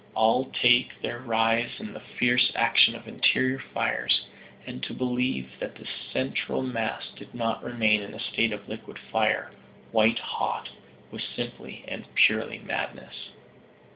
[0.15, 4.25] All take their rise in the fierce action of interior fires,
[4.65, 8.97] and to believe that the central mass did not remain in a state of liquid
[9.11, 9.51] fire,
[9.91, 10.69] white hot,
[11.11, 13.29] was simply and purely madness.